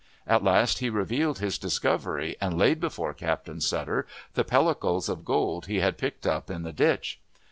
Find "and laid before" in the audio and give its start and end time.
2.41-3.13